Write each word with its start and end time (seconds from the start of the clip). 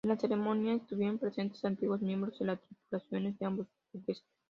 En 0.03 0.09
la 0.09 0.17
ceremonia, 0.17 0.73
estuvieron 0.73 1.19
presentes 1.19 1.63
antiguos 1.63 2.01
miembros 2.01 2.39
de 2.39 2.45
las 2.45 2.59
tripulaciones 2.59 3.37
de 3.37 3.45
ambos 3.45 3.67
buques. 3.93 4.23